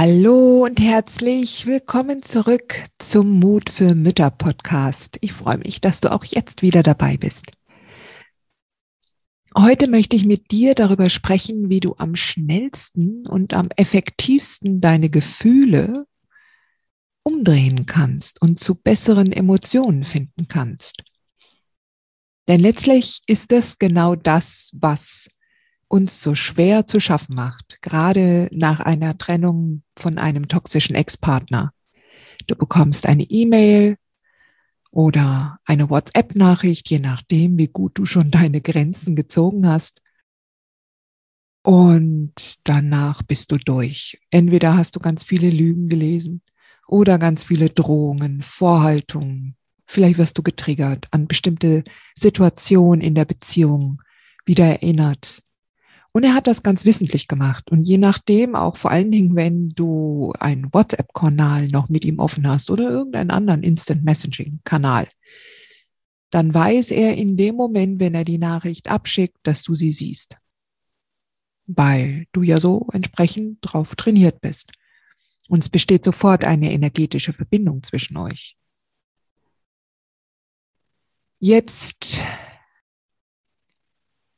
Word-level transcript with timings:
Hallo 0.00 0.64
und 0.64 0.78
herzlich 0.78 1.66
willkommen 1.66 2.22
zurück 2.22 2.84
zum 3.00 3.40
Mut 3.40 3.68
für 3.68 3.96
Mütter 3.96 4.30
Podcast. 4.30 5.18
Ich 5.22 5.32
freue 5.32 5.58
mich, 5.58 5.80
dass 5.80 6.00
du 6.00 6.12
auch 6.12 6.24
jetzt 6.24 6.62
wieder 6.62 6.84
dabei 6.84 7.16
bist. 7.16 7.46
Heute 9.56 9.88
möchte 9.90 10.14
ich 10.14 10.24
mit 10.24 10.52
dir 10.52 10.76
darüber 10.76 11.08
sprechen, 11.10 11.68
wie 11.68 11.80
du 11.80 11.96
am 11.98 12.14
schnellsten 12.14 13.26
und 13.26 13.54
am 13.54 13.70
effektivsten 13.74 14.80
deine 14.80 15.10
Gefühle 15.10 16.06
umdrehen 17.24 17.84
kannst 17.84 18.40
und 18.40 18.60
zu 18.60 18.76
besseren 18.76 19.32
Emotionen 19.32 20.04
finden 20.04 20.46
kannst. 20.46 21.02
Denn 22.46 22.60
letztlich 22.60 23.20
ist 23.26 23.50
es 23.50 23.80
genau 23.80 24.14
das, 24.14 24.70
was 24.78 25.28
uns 25.88 26.22
so 26.22 26.34
schwer 26.34 26.86
zu 26.86 27.00
schaffen 27.00 27.34
macht, 27.34 27.78
gerade 27.80 28.48
nach 28.52 28.80
einer 28.80 29.16
Trennung 29.16 29.82
von 29.96 30.18
einem 30.18 30.48
toxischen 30.48 30.94
Ex-Partner. 30.94 31.72
Du 32.46 32.54
bekommst 32.54 33.06
eine 33.06 33.24
E-Mail 33.24 33.96
oder 34.90 35.58
eine 35.64 35.90
WhatsApp-Nachricht, 35.90 36.88
je 36.90 36.98
nachdem, 36.98 37.58
wie 37.58 37.68
gut 37.68 37.92
du 37.98 38.06
schon 38.06 38.30
deine 38.30 38.60
Grenzen 38.60 39.16
gezogen 39.16 39.66
hast. 39.66 40.00
Und 41.62 42.32
danach 42.64 43.22
bist 43.22 43.50
du 43.52 43.58
durch. 43.58 44.20
Entweder 44.30 44.76
hast 44.76 44.96
du 44.96 45.00
ganz 45.00 45.24
viele 45.24 45.50
Lügen 45.50 45.88
gelesen 45.88 46.42
oder 46.86 47.18
ganz 47.18 47.44
viele 47.44 47.68
Drohungen, 47.68 48.42
Vorhaltungen. 48.42 49.56
Vielleicht 49.86 50.18
wirst 50.18 50.38
du 50.38 50.42
getriggert 50.42 51.08
an 51.10 51.26
bestimmte 51.26 51.84
Situationen 52.14 53.00
in 53.00 53.14
der 53.14 53.24
Beziehung, 53.24 54.02
wieder 54.46 54.64
erinnert, 54.64 55.42
und 56.18 56.24
er 56.24 56.34
hat 56.34 56.48
das 56.48 56.64
ganz 56.64 56.84
wissentlich 56.84 57.28
gemacht. 57.28 57.70
Und 57.70 57.84
je 57.84 57.96
nachdem, 57.96 58.56
auch 58.56 58.76
vor 58.76 58.90
allen 58.90 59.12
Dingen, 59.12 59.36
wenn 59.36 59.68
du 59.68 60.32
einen 60.40 60.74
WhatsApp-Kanal 60.74 61.68
noch 61.68 61.88
mit 61.88 62.04
ihm 62.04 62.18
offen 62.18 62.48
hast 62.48 62.72
oder 62.72 62.90
irgendeinen 62.90 63.30
anderen 63.30 63.62
Instant 63.62 64.02
Messaging-Kanal, 64.02 65.06
dann 66.30 66.52
weiß 66.52 66.90
er 66.90 67.16
in 67.16 67.36
dem 67.36 67.54
Moment, 67.54 68.00
wenn 68.00 68.16
er 68.16 68.24
die 68.24 68.38
Nachricht 68.38 68.88
abschickt, 68.90 69.36
dass 69.44 69.62
du 69.62 69.76
sie 69.76 69.92
siehst. 69.92 70.34
Weil 71.68 72.26
du 72.32 72.42
ja 72.42 72.58
so 72.58 72.88
entsprechend 72.92 73.58
drauf 73.62 73.94
trainiert 73.94 74.40
bist. 74.40 74.72
Und 75.48 75.62
es 75.62 75.68
besteht 75.68 76.04
sofort 76.04 76.42
eine 76.42 76.72
energetische 76.72 77.32
Verbindung 77.32 77.84
zwischen 77.84 78.16
euch. 78.16 78.56
Jetzt 81.38 82.20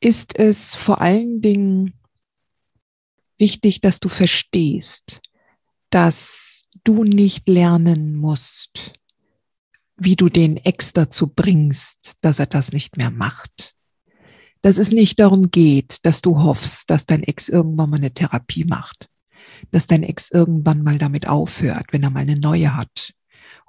ist 0.01 0.37
es 0.37 0.75
vor 0.75 0.99
allen 0.99 1.41
Dingen 1.41 1.93
wichtig, 3.37 3.81
dass 3.81 3.99
du 3.99 4.09
verstehst, 4.09 5.21
dass 5.91 6.65
du 6.83 7.03
nicht 7.03 7.47
lernen 7.47 8.15
musst, 8.15 8.93
wie 9.97 10.15
du 10.15 10.29
den 10.29 10.57
Ex 10.57 10.93
dazu 10.93 11.27
bringst, 11.27 12.13
dass 12.21 12.39
er 12.39 12.47
das 12.47 12.71
nicht 12.71 12.97
mehr 12.97 13.11
macht. 13.11 13.75
Dass 14.63 14.77
es 14.77 14.91
nicht 14.91 15.19
darum 15.19 15.51
geht, 15.51 16.05
dass 16.05 16.21
du 16.21 16.41
hoffst, 16.41 16.89
dass 16.89 17.05
dein 17.05 17.23
Ex 17.23 17.49
irgendwann 17.49 17.89
mal 17.91 17.97
eine 17.97 18.13
Therapie 18.13 18.65
macht, 18.65 19.09
dass 19.71 19.85
dein 19.85 20.03
Ex 20.03 20.31
irgendwann 20.31 20.83
mal 20.83 20.97
damit 20.97 21.27
aufhört, 21.27 21.87
wenn 21.91 22.03
er 22.03 22.09
mal 22.09 22.21
eine 22.21 22.39
neue 22.39 22.75
hat, 22.75 23.13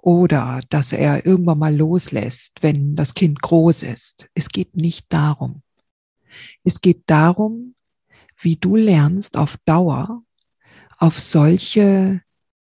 oder 0.01 0.61
dass 0.71 0.93
er 0.93 1.27
irgendwann 1.27 1.59
mal 1.59 1.75
loslässt, 1.75 2.63
wenn 2.63 2.97
das 2.97 3.15
Kind 3.15 3.41
groß 3.41 3.85
ist. 3.85 4.29
Es 4.35 4.49
geht 4.49 4.77
nicht 4.77 5.07
darum. 5.11 5.63
Es 6.65 6.81
geht 6.81 7.03
darum, 7.07 7.75
wie 8.41 8.57
du 8.57 8.77
lernst 8.77 9.37
auf 9.37 9.57
Dauer 9.65 10.23
auf 11.03 11.19
solche 11.19 12.23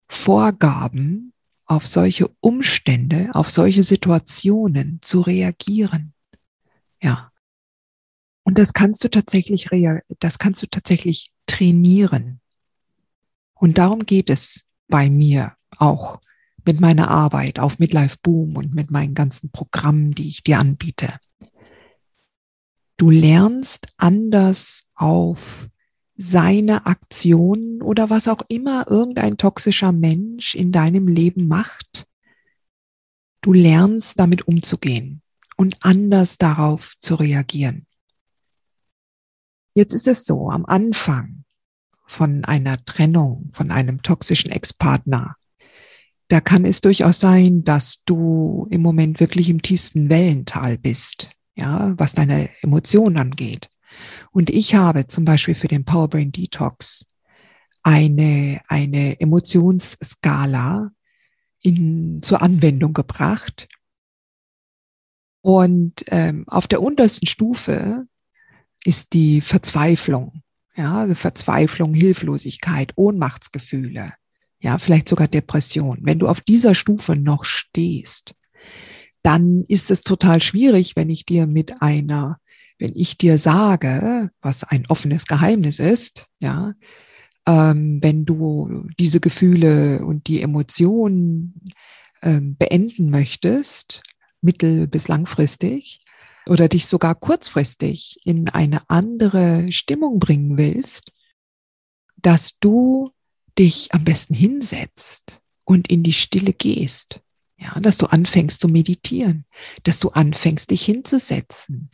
Vorgaben, 0.08 1.32
auf 1.64 1.86
solche 1.86 2.28
Umstände, 2.40 3.30
auf 3.32 3.48
solche 3.48 3.82
Situationen 3.82 4.98
zu 5.00 5.22
reagieren. 5.22 6.12
Ja. 7.00 7.32
Und 8.44 8.58
das 8.58 8.74
kannst 8.74 9.02
du 9.02 9.08
tatsächlich, 9.08 9.70
das 10.20 10.38
kannst 10.38 10.62
du 10.62 10.66
tatsächlich 10.66 11.32
trainieren. 11.46 12.40
Und 13.54 13.78
darum 13.78 14.04
geht 14.04 14.28
es 14.28 14.66
bei 14.86 15.08
mir 15.08 15.56
auch 15.78 16.20
mit 16.66 16.78
meiner 16.78 17.08
Arbeit 17.10 17.58
auf 17.58 17.78
Midlife 17.78 18.18
Boom 18.22 18.56
und 18.56 18.74
mit 18.74 18.90
meinen 18.90 19.14
ganzen 19.14 19.50
Programmen, 19.50 20.14
die 20.14 20.28
ich 20.28 20.42
dir 20.42 20.58
anbiete. 20.58 21.18
Du 22.96 23.10
lernst 23.10 23.88
anders 23.98 24.84
auf 24.94 25.68
seine 26.16 26.86
Aktionen 26.86 27.82
oder 27.82 28.08
was 28.08 28.26
auch 28.26 28.40
immer 28.48 28.86
irgendein 28.88 29.36
toxischer 29.36 29.92
Mensch 29.92 30.54
in 30.54 30.72
deinem 30.72 31.06
Leben 31.06 31.46
macht. 31.46 32.06
Du 33.42 33.52
lernst 33.52 34.18
damit 34.18 34.48
umzugehen 34.48 35.20
und 35.56 35.76
anders 35.80 36.38
darauf 36.38 36.94
zu 37.00 37.16
reagieren. 37.16 37.86
Jetzt 39.74 39.92
ist 39.92 40.08
es 40.08 40.24
so, 40.24 40.50
am 40.50 40.64
Anfang 40.64 41.44
von 42.06 42.46
einer 42.46 42.82
Trennung, 42.86 43.50
von 43.52 43.70
einem 43.70 44.00
toxischen 44.00 44.50
Ex-Partner, 44.50 45.36
da 46.28 46.40
kann 46.40 46.64
es 46.64 46.80
durchaus 46.80 47.20
sein, 47.20 47.62
dass 47.62 48.02
du 48.04 48.66
im 48.70 48.80
Moment 48.80 49.20
wirklich 49.20 49.50
im 49.50 49.60
tiefsten 49.60 50.08
Wellental 50.08 50.78
bist 50.78 51.35
ja, 51.56 51.94
was 51.96 52.14
deine 52.14 52.50
Emotionen 52.62 53.16
angeht. 53.16 53.68
Und 54.30 54.50
ich 54.50 54.74
habe 54.74 55.06
zum 55.08 55.24
Beispiel 55.24 55.54
für 55.54 55.68
den 55.68 55.84
Powerbrain 55.84 56.30
Detox 56.30 57.06
eine, 57.82 58.60
eine 58.68 59.18
Emotionsskala 59.20 60.90
in, 61.62 62.20
zur 62.22 62.42
Anwendung 62.42 62.92
gebracht. 62.92 63.68
Und 65.40 66.04
ähm, 66.08 66.44
auf 66.48 66.66
der 66.66 66.82
untersten 66.82 67.26
Stufe 67.26 68.06
ist 68.84 69.12
die 69.12 69.40
Verzweiflung. 69.40 70.42
Ja, 70.74 70.98
also 70.98 71.14
Verzweiflung, 71.14 71.94
Hilflosigkeit, 71.94 72.92
Ohnmachtsgefühle, 72.96 74.12
ja, 74.58 74.78
vielleicht 74.78 75.08
sogar 75.08 75.28
Depression. 75.28 76.00
Wenn 76.02 76.18
du 76.18 76.28
auf 76.28 76.42
dieser 76.42 76.74
Stufe 76.74 77.16
noch 77.16 77.44
stehst, 77.44 78.34
dann 79.26 79.64
ist 79.66 79.90
es 79.90 80.02
total 80.02 80.40
schwierig, 80.40 80.94
wenn 80.94 81.10
ich 81.10 81.26
dir 81.26 81.48
mit 81.48 81.82
einer, 81.82 82.38
wenn 82.78 82.92
ich 82.94 83.18
dir 83.18 83.38
sage, 83.38 84.30
was 84.40 84.62
ein 84.62 84.86
offenes 84.86 85.26
Geheimnis 85.26 85.80
ist, 85.80 86.28
ja, 86.38 86.74
ähm, 87.44 87.98
wenn 88.02 88.24
du 88.24 88.86
diese 89.00 89.18
Gefühle 89.18 90.06
und 90.06 90.28
die 90.28 90.42
Emotionen 90.42 91.60
ähm, 92.22 92.56
beenden 92.56 93.10
möchtest, 93.10 94.04
mittel- 94.42 94.86
bis 94.86 95.08
langfristig, 95.08 96.04
oder 96.48 96.68
dich 96.68 96.86
sogar 96.86 97.16
kurzfristig 97.16 98.20
in 98.22 98.48
eine 98.48 98.88
andere 98.88 99.72
Stimmung 99.72 100.20
bringen 100.20 100.56
willst, 100.56 101.10
dass 102.22 102.60
du 102.60 103.10
dich 103.58 103.92
am 103.92 104.04
besten 104.04 104.34
hinsetzt 104.34 105.40
und 105.64 105.88
in 105.88 106.04
die 106.04 106.12
Stille 106.12 106.52
gehst 106.52 107.22
ja, 107.58 107.78
dass 107.80 107.98
du 107.98 108.06
anfängst 108.06 108.60
zu 108.60 108.68
meditieren, 108.68 109.44
dass 109.82 109.98
du 109.98 110.10
anfängst, 110.10 110.70
dich 110.70 110.84
hinzusetzen 110.84 111.90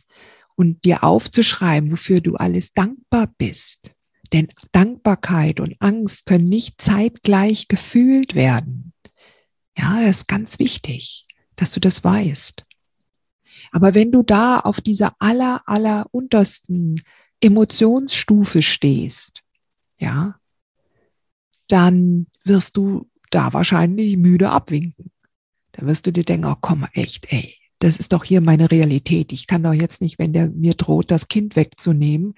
und 0.55 0.83
dir 0.85 1.03
aufzuschreiben, 1.03 1.91
wofür 1.91 2.21
du 2.21 2.35
alles 2.35 2.73
dankbar 2.73 3.33
bist. 3.37 3.95
Denn 4.33 4.47
Dankbarkeit 4.71 5.59
und 5.59 5.75
Angst 5.79 6.25
können 6.25 6.45
nicht 6.45 6.81
zeitgleich 6.81 7.67
gefühlt 7.67 8.35
werden. 8.35 8.93
Ja, 9.77 10.01
das 10.01 10.17
ist 10.17 10.27
ganz 10.27 10.59
wichtig, 10.59 11.27
dass 11.55 11.71
du 11.71 11.79
das 11.79 12.03
weißt. 12.03 12.65
Aber 13.71 13.93
wenn 13.95 14.11
du 14.11 14.23
da 14.23 14.59
auf 14.59 14.81
dieser 14.81 15.15
aller, 15.19 15.61
aller 15.65 16.07
untersten 16.11 17.01
Emotionsstufe 17.39 18.61
stehst, 18.61 19.41
ja, 19.97 20.35
dann 21.67 22.27
wirst 22.43 22.77
du 22.77 23.09
da 23.29 23.53
wahrscheinlich 23.53 24.17
müde 24.17 24.49
abwinken. 24.49 25.12
Da 25.73 25.85
wirst 25.85 26.07
du 26.07 26.11
dir 26.11 26.23
denken, 26.23 26.47
oh 26.47 26.55
komm, 26.59 26.87
echt, 26.93 27.31
ey, 27.31 27.55
das 27.79 27.97
ist 27.97 28.13
doch 28.13 28.23
hier 28.23 28.41
meine 28.41 28.71
Realität. 28.71 29.33
Ich 29.33 29.47
kann 29.47 29.63
doch 29.63 29.73
jetzt 29.73 30.01
nicht, 30.01 30.17
wenn 30.17 30.31
der 30.31 30.49
mir 30.49 30.75
droht, 30.75 31.11
das 31.11 31.27
Kind 31.27 31.55
wegzunehmen, 31.55 32.35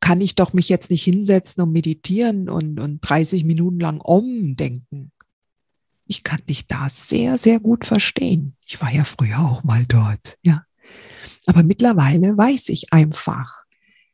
kann 0.00 0.20
ich 0.20 0.34
doch 0.36 0.52
mich 0.52 0.68
jetzt 0.68 0.90
nicht 0.90 1.02
hinsetzen 1.02 1.62
und 1.62 1.72
meditieren 1.72 2.48
und, 2.48 2.78
und 2.78 3.00
30 3.00 3.44
Minuten 3.44 3.80
lang 3.80 4.00
umdenken. 4.00 5.10
Ich 6.06 6.22
kann 6.22 6.40
dich 6.48 6.68
da 6.68 6.88
sehr, 6.88 7.36
sehr 7.36 7.58
gut 7.58 7.84
verstehen. 7.84 8.54
Ich 8.64 8.80
war 8.80 8.92
ja 8.92 9.04
früher 9.04 9.40
auch 9.40 9.64
mal 9.64 9.84
dort, 9.86 10.38
ja. 10.42 10.64
Aber 11.46 11.62
mittlerweile 11.62 12.36
weiß 12.36 12.68
ich 12.68 12.92
einfach 12.92 13.64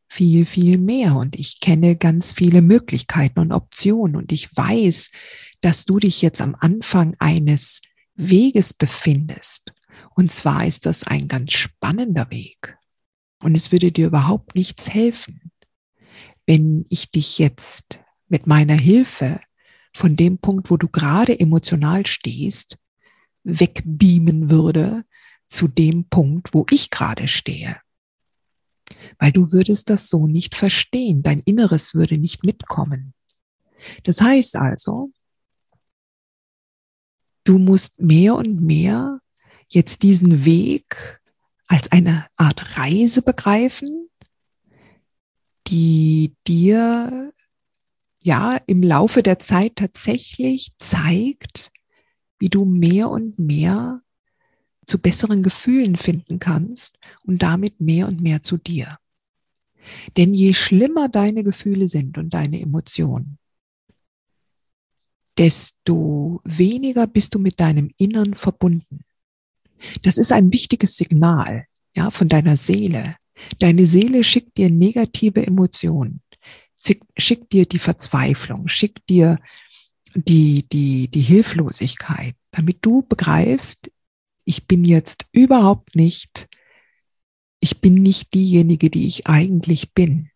viel, 0.07 0.45
viel 0.45 0.77
mehr 0.77 1.15
und 1.15 1.35
ich 1.35 1.59
kenne 1.59 1.95
ganz 1.95 2.33
viele 2.33 2.61
Möglichkeiten 2.61 3.39
und 3.39 3.51
Optionen 3.51 4.15
und 4.15 4.31
ich 4.31 4.55
weiß, 4.55 5.11
dass 5.61 5.85
du 5.85 5.99
dich 5.99 6.21
jetzt 6.21 6.41
am 6.41 6.55
Anfang 6.59 7.15
eines 7.19 7.81
Weges 8.15 8.73
befindest. 8.73 9.71
Und 10.15 10.31
zwar 10.31 10.65
ist 10.65 10.85
das 10.85 11.05
ein 11.05 11.27
ganz 11.27 11.53
spannender 11.53 12.29
Weg. 12.29 12.77
Und 13.41 13.55
es 13.55 13.71
würde 13.71 13.91
dir 13.91 14.07
überhaupt 14.07 14.55
nichts 14.55 14.93
helfen, 14.93 15.51
wenn 16.45 16.85
ich 16.89 17.11
dich 17.11 17.39
jetzt 17.39 17.99
mit 18.27 18.47
meiner 18.47 18.75
Hilfe 18.75 19.39
von 19.93 20.15
dem 20.15 20.37
Punkt, 20.37 20.69
wo 20.69 20.77
du 20.77 20.87
gerade 20.87 21.39
emotional 21.39 22.05
stehst, 22.05 22.77
wegbeamen 23.43 24.49
würde 24.49 25.05
zu 25.49 25.67
dem 25.67 26.05
Punkt, 26.09 26.53
wo 26.53 26.65
ich 26.71 26.89
gerade 26.89 27.27
stehe. 27.27 27.77
Weil 29.19 29.31
du 29.31 29.51
würdest 29.51 29.89
das 29.89 30.09
so 30.09 30.27
nicht 30.27 30.55
verstehen, 30.55 31.23
dein 31.23 31.41
Inneres 31.41 31.93
würde 31.93 32.17
nicht 32.17 32.43
mitkommen. 32.43 33.13
Das 34.03 34.21
heißt 34.21 34.55
also, 34.55 35.11
du 37.43 37.57
musst 37.57 38.01
mehr 38.01 38.35
und 38.35 38.61
mehr 38.61 39.19
jetzt 39.67 40.03
diesen 40.03 40.45
Weg 40.45 41.21
als 41.67 41.91
eine 41.91 42.27
Art 42.35 42.77
Reise 42.77 43.21
begreifen, 43.21 44.09
die 45.67 46.35
dir 46.47 47.33
ja 48.21 48.57
im 48.67 48.83
Laufe 48.83 49.23
der 49.23 49.39
Zeit 49.39 49.75
tatsächlich 49.75 50.71
zeigt, 50.77 51.71
wie 52.39 52.49
du 52.49 52.65
mehr 52.65 53.09
und 53.09 53.39
mehr 53.39 54.01
zu 54.85 54.99
besseren 54.99 55.43
Gefühlen 55.43 55.95
finden 55.95 56.39
kannst 56.39 56.99
und 57.23 57.41
damit 57.41 57.79
mehr 57.79 58.07
und 58.07 58.21
mehr 58.21 58.43
zu 58.43 58.57
dir. 58.57 58.97
Denn 60.17 60.33
je 60.33 60.53
schlimmer 60.53 61.09
deine 61.09 61.43
Gefühle 61.43 61.87
sind 61.87 62.17
und 62.17 62.33
deine 62.33 62.59
Emotionen, 62.59 63.37
desto 65.37 66.41
weniger 66.43 67.07
bist 67.07 67.35
du 67.35 67.39
mit 67.39 67.59
deinem 67.59 67.91
Innern 67.97 68.33
verbunden. 68.33 69.03
Das 70.03 70.17
ist 70.17 70.31
ein 70.31 70.53
wichtiges 70.53 70.95
Signal, 70.95 71.65
ja, 71.95 72.11
von 72.11 72.29
deiner 72.29 72.55
Seele. 72.55 73.17
Deine 73.59 73.85
Seele 73.85 74.23
schickt 74.23 74.57
dir 74.57 74.69
negative 74.69 75.45
Emotionen 75.45 76.21
schickt 77.17 77.53
dir 77.53 77.65
die 77.65 77.79
Verzweiflung, 77.79 78.67
schickt 78.67 79.09
dir 79.09 79.39
die, 80.15 80.67
die, 80.71 81.07
die 81.09 81.21
Hilflosigkeit, 81.21 82.35
damit 82.51 82.79
du 82.81 83.03
begreifst, 83.03 83.91
ich 84.45 84.67
bin 84.67 84.83
jetzt 84.83 85.25
überhaupt 85.31 85.95
nicht, 85.95 86.49
ich 87.59 87.79
bin 87.79 87.95
nicht 87.95 88.33
diejenige, 88.33 88.89
die 88.89 89.07
ich 89.07 89.27
eigentlich 89.27 89.93
bin. 89.93 90.29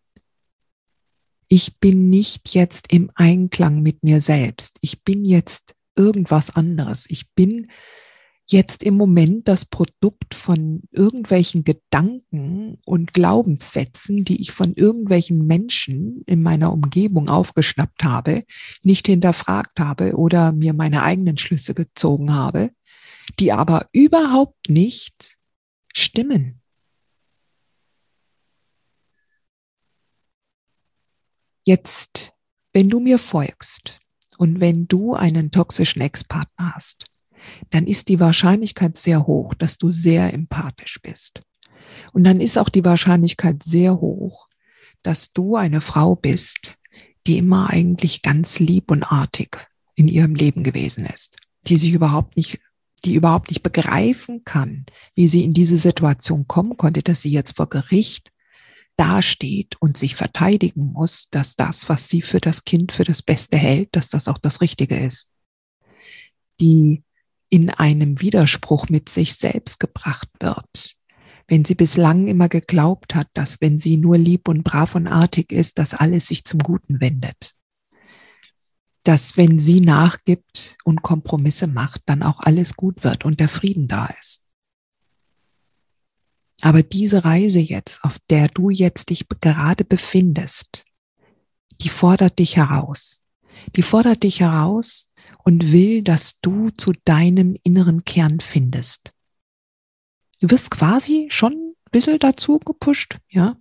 Ich 1.48 1.78
bin 1.78 2.10
nicht 2.10 2.54
jetzt 2.54 2.92
im 2.92 3.10
Einklang 3.14 3.82
mit 3.82 4.04
mir 4.04 4.20
selbst. 4.20 4.76
Ich 4.82 5.02
bin 5.02 5.24
jetzt 5.24 5.74
irgendwas 5.96 6.54
anderes. 6.54 7.06
Ich 7.08 7.32
bin 7.34 7.70
jetzt 8.50 8.82
im 8.82 8.96
Moment 8.96 9.48
das 9.48 9.64
Produkt 9.64 10.34
von 10.34 10.82
irgendwelchen 10.90 11.64
Gedanken 11.64 12.78
und 12.84 13.12
Glaubenssätzen, 13.12 14.24
die 14.24 14.40
ich 14.40 14.52
von 14.52 14.74
irgendwelchen 14.74 15.46
Menschen 15.46 16.22
in 16.26 16.42
meiner 16.42 16.72
Umgebung 16.72 17.28
aufgeschnappt 17.28 18.04
habe, 18.04 18.44
nicht 18.82 19.06
hinterfragt 19.06 19.80
habe 19.80 20.16
oder 20.16 20.52
mir 20.52 20.72
meine 20.72 21.02
eigenen 21.02 21.38
Schlüsse 21.38 21.74
gezogen 21.74 22.34
habe, 22.34 22.70
die 23.38 23.52
aber 23.52 23.86
überhaupt 23.92 24.68
nicht 24.68 25.36
stimmen. 25.94 26.57
Jetzt, 31.68 32.32
wenn 32.72 32.88
du 32.88 32.98
mir 32.98 33.18
folgst 33.18 34.00
und 34.38 34.58
wenn 34.58 34.88
du 34.88 35.12
einen 35.12 35.50
toxischen 35.50 36.00
Ex-Partner 36.00 36.72
hast, 36.74 37.04
dann 37.68 37.86
ist 37.86 38.08
die 38.08 38.18
Wahrscheinlichkeit 38.18 38.96
sehr 38.96 39.26
hoch, 39.26 39.52
dass 39.52 39.76
du 39.76 39.90
sehr 39.90 40.32
empathisch 40.32 40.98
bist. 41.02 41.42
Und 42.14 42.24
dann 42.24 42.40
ist 42.40 42.56
auch 42.56 42.70
die 42.70 42.86
Wahrscheinlichkeit 42.86 43.62
sehr 43.62 44.00
hoch, 44.00 44.48
dass 45.02 45.34
du 45.34 45.56
eine 45.56 45.82
Frau 45.82 46.16
bist, 46.16 46.78
die 47.26 47.36
immer 47.36 47.68
eigentlich 47.68 48.22
ganz 48.22 48.60
lieb 48.60 48.90
und 48.90 49.02
artig 49.02 49.68
in 49.94 50.08
ihrem 50.08 50.36
Leben 50.36 50.64
gewesen 50.64 51.04
ist, 51.04 51.36
die 51.66 51.76
sich 51.76 51.92
überhaupt 51.92 52.38
nicht, 52.38 52.60
die 53.04 53.12
überhaupt 53.12 53.50
nicht 53.50 53.62
begreifen 53.62 54.42
kann, 54.42 54.86
wie 55.14 55.28
sie 55.28 55.44
in 55.44 55.52
diese 55.52 55.76
Situation 55.76 56.46
kommen 56.46 56.78
konnte, 56.78 57.02
dass 57.02 57.20
sie 57.20 57.30
jetzt 57.30 57.56
vor 57.56 57.68
Gericht 57.68 58.32
dasteht 58.98 59.76
und 59.80 59.96
sich 59.96 60.16
verteidigen 60.16 60.92
muss, 60.92 61.28
dass 61.30 61.56
das, 61.56 61.88
was 61.88 62.08
sie 62.08 62.20
für 62.20 62.40
das 62.40 62.64
Kind 62.64 62.92
für 62.92 63.04
das 63.04 63.22
Beste 63.22 63.56
hält, 63.56 63.94
dass 63.96 64.08
das 64.08 64.28
auch 64.28 64.38
das 64.38 64.60
Richtige 64.60 64.98
ist. 64.98 65.30
Die 66.60 67.04
in 67.48 67.70
einem 67.70 68.20
Widerspruch 68.20 68.88
mit 68.88 69.08
sich 69.08 69.34
selbst 69.34 69.80
gebracht 69.80 70.28
wird. 70.40 70.96
Wenn 71.46 71.64
sie 71.64 71.76
bislang 71.76 72.26
immer 72.26 72.48
geglaubt 72.48 73.14
hat, 73.14 73.28
dass 73.32 73.60
wenn 73.60 73.78
sie 73.78 73.96
nur 73.96 74.18
lieb 74.18 74.48
und 74.48 74.64
brav 74.64 74.94
und 74.94 75.06
artig 75.06 75.52
ist, 75.52 75.78
dass 75.78 75.94
alles 75.94 76.26
sich 76.26 76.44
zum 76.44 76.58
Guten 76.58 77.00
wendet. 77.00 77.54
Dass 79.04 79.38
wenn 79.38 79.58
sie 79.58 79.80
nachgibt 79.80 80.76
und 80.84 81.02
Kompromisse 81.02 81.68
macht, 81.68 82.02
dann 82.04 82.22
auch 82.22 82.40
alles 82.40 82.74
gut 82.74 83.02
wird 83.04 83.24
und 83.24 83.40
der 83.40 83.48
Frieden 83.48 83.88
da 83.88 84.06
ist. 84.20 84.42
Aber 86.60 86.82
diese 86.82 87.24
Reise 87.24 87.60
jetzt, 87.60 88.02
auf 88.04 88.18
der 88.30 88.48
du 88.48 88.70
jetzt 88.70 89.10
dich 89.10 89.26
gerade 89.28 89.84
befindest, 89.84 90.84
die 91.80 91.88
fordert 91.88 92.38
dich 92.38 92.56
heraus. 92.56 93.22
Die 93.76 93.82
fordert 93.82 94.22
dich 94.24 94.40
heraus, 94.40 95.08
und 95.48 95.72
will, 95.72 96.02
dass 96.02 96.38
du 96.42 96.68
zu 96.68 96.92
deinem 97.06 97.56
inneren 97.62 98.04
Kern 98.04 98.40
findest. 98.40 99.14
Du 100.42 100.50
wirst 100.50 100.70
quasi 100.70 101.26
schon 101.30 101.52
ein 101.54 101.90
bisschen 101.90 102.18
dazu 102.18 102.58
gepusht, 102.58 103.16
ja. 103.30 103.56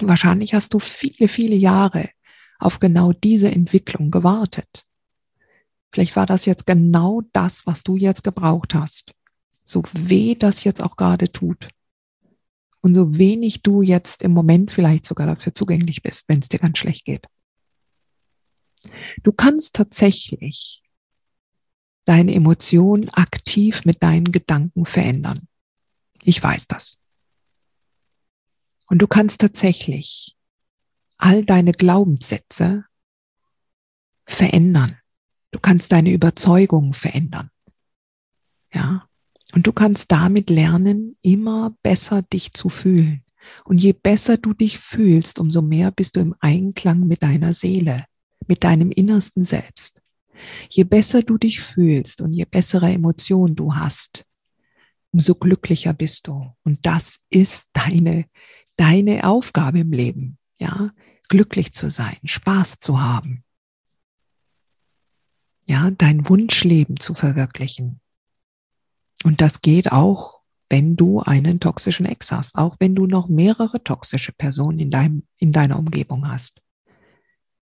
Wahrscheinlich 0.00 0.52
hast 0.52 0.74
du 0.74 0.80
viele, 0.80 1.28
viele 1.28 1.54
Jahre 1.54 2.10
auf 2.58 2.80
genau 2.80 3.12
diese 3.12 3.52
Entwicklung 3.52 4.10
gewartet. 4.10 4.84
Vielleicht 5.92 6.16
war 6.16 6.26
das 6.26 6.44
jetzt 6.44 6.66
genau 6.66 7.22
das, 7.32 7.66
was 7.66 7.84
du 7.84 7.96
jetzt 7.96 8.24
gebraucht 8.24 8.74
hast. 8.74 9.14
So 9.64 9.84
weh 9.92 10.34
das 10.34 10.64
jetzt 10.64 10.82
auch 10.82 10.96
gerade 10.96 11.30
tut. 11.30 11.68
Und 12.86 12.94
so 12.94 13.18
wenig 13.18 13.62
du 13.62 13.82
jetzt 13.82 14.22
im 14.22 14.30
Moment 14.30 14.70
vielleicht 14.70 15.06
sogar 15.06 15.26
dafür 15.26 15.52
zugänglich 15.52 16.02
bist, 16.02 16.28
wenn 16.28 16.38
es 16.38 16.48
dir 16.48 16.60
ganz 16.60 16.78
schlecht 16.78 17.04
geht. 17.04 17.26
Du 19.24 19.32
kannst 19.32 19.74
tatsächlich 19.74 20.84
deine 22.04 22.32
Emotionen 22.32 23.08
aktiv 23.08 23.84
mit 23.86 24.04
deinen 24.04 24.30
Gedanken 24.30 24.86
verändern. 24.86 25.48
Ich 26.22 26.40
weiß 26.40 26.68
das. 26.68 27.00
Und 28.86 29.02
du 29.02 29.08
kannst 29.08 29.40
tatsächlich 29.40 30.36
all 31.16 31.44
deine 31.44 31.72
Glaubenssätze 31.72 32.84
verändern. 34.26 34.96
Du 35.50 35.58
kannst 35.58 35.90
deine 35.90 36.12
Überzeugungen 36.12 36.94
verändern. 36.94 37.50
Ja. 38.72 39.08
Und 39.56 39.66
du 39.66 39.72
kannst 39.72 40.12
damit 40.12 40.50
lernen, 40.50 41.16
immer 41.22 41.74
besser 41.82 42.20
dich 42.20 42.52
zu 42.52 42.68
fühlen. 42.68 43.24
Und 43.64 43.78
je 43.78 43.94
besser 43.94 44.36
du 44.36 44.52
dich 44.52 44.78
fühlst, 44.78 45.38
umso 45.38 45.62
mehr 45.62 45.90
bist 45.90 46.16
du 46.16 46.20
im 46.20 46.34
Einklang 46.40 47.06
mit 47.06 47.22
deiner 47.22 47.54
Seele, 47.54 48.04
mit 48.46 48.64
deinem 48.64 48.90
innersten 48.90 49.44
Selbst. 49.44 50.02
Je 50.68 50.84
besser 50.84 51.22
du 51.22 51.38
dich 51.38 51.62
fühlst 51.62 52.20
und 52.20 52.34
je 52.34 52.44
bessere 52.44 52.92
Emotionen 52.92 53.56
du 53.56 53.74
hast, 53.74 54.26
umso 55.10 55.34
glücklicher 55.34 55.94
bist 55.94 56.26
du. 56.26 56.52
Und 56.62 56.84
das 56.84 57.20
ist 57.30 57.68
deine, 57.72 58.26
deine 58.76 59.24
Aufgabe 59.24 59.78
im 59.78 59.92
Leben, 59.92 60.36
ja, 60.60 60.92
glücklich 61.30 61.72
zu 61.72 61.88
sein, 61.88 62.18
Spaß 62.24 62.78
zu 62.80 63.00
haben, 63.00 63.42
ja, 65.66 65.90
dein 65.92 66.28
Wunschleben 66.28 67.00
zu 67.00 67.14
verwirklichen. 67.14 68.02
Und 69.24 69.40
das 69.40 69.60
geht 69.60 69.92
auch, 69.92 70.42
wenn 70.68 70.96
du 70.96 71.20
einen 71.20 71.60
toxischen 71.60 72.06
Ex 72.06 72.32
hast, 72.32 72.56
auch 72.56 72.76
wenn 72.80 72.94
du 72.94 73.06
noch 73.06 73.28
mehrere 73.28 73.82
toxische 73.82 74.32
Personen 74.32 74.78
in, 74.78 74.90
deinem, 74.90 75.26
in 75.38 75.52
deiner 75.52 75.78
Umgebung 75.78 76.28
hast. 76.28 76.60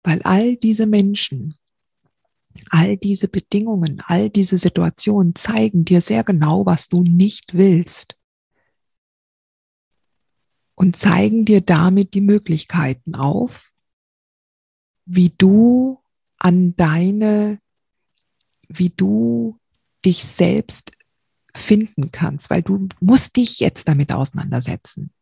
Weil 0.02 0.23
all 0.23 0.56
diese 0.56 0.87
Menschen 0.87 1.56
All 2.70 2.96
diese 2.96 3.28
Bedingungen, 3.28 4.00
all 4.06 4.30
diese 4.30 4.58
Situationen 4.58 5.34
zeigen 5.34 5.84
dir 5.84 6.00
sehr 6.00 6.25
genau, 6.25 6.64
was 6.64 6.88
du 6.88 7.02
nicht 7.02 7.54
willst. 7.54 8.16
Und 10.76 10.96
zeigen 10.96 11.44
dir 11.44 11.61
damit 11.61 12.14
die 12.14 12.20
Möglichkeiten 12.20 13.14
auf, 13.14 13.70
wie 15.04 15.30
du 15.30 16.00
an 16.38 16.75
deine, 16.76 17.61
wie 18.68 18.90
du 18.90 19.58
dich 20.04 20.25
selbst 20.25 20.92
finden 21.56 22.11
kannst, 22.11 22.50
weil 22.50 22.62
du 22.62 22.88
musst 23.00 23.37
dich 23.37 23.61
jetzt 23.61 23.88
damit 23.88 24.12
auseinandersetzen. 24.12 25.12